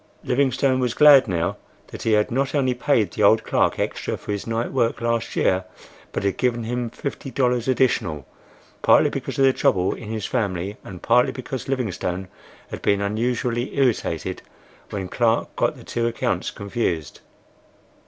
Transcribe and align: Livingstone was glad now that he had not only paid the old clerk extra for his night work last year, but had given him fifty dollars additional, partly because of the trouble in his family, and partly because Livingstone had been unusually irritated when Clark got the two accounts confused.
Livingstone 0.23 0.79
was 0.79 0.95
glad 0.95 1.27
now 1.27 1.57
that 1.89 2.01
he 2.01 2.13
had 2.13 2.31
not 2.31 2.55
only 2.55 2.73
paid 2.73 3.11
the 3.11 3.21
old 3.21 3.43
clerk 3.43 3.77
extra 3.77 4.17
for 4.17 4.31
his 4.31 4.47
night 4.47 4.71
work 4.71 4.99
last 4.99 5.35
year, 5.35 5.63
but 6.11 6.23
had 6.23 6.37
given 6.37 6.63
him 6.63 6.89
fifty 6.89 7.29
dollars 7.29 7.67
additional, 7.67 8.25
partly 8.81 9.11
because 9.11 9.37
of 9.37 9.45
the 9.45 9.53
trouble 9.53 9.93
in 9.93 10.09
his 10.09 10.25
family, 10.25 10.75
and 10.83 11.03
partly 11.03 11.31
because 11.31 11.67
Livingstone 11.69 12.29
had 12.71 12.81
been 12.81 12.99
unusually 12.99 13.77
irritated 13.77 14.41
when 14.89 15.07
Clark 15.07 15.55
got 15.55 15.75
the 15.77 15.83
two 15.83 16.07
accounts 16.07 16.49
confused. 16.49 17.19